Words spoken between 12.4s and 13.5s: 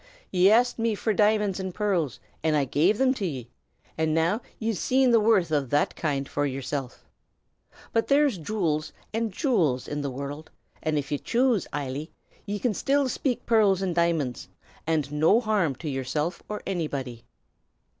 ye can still speak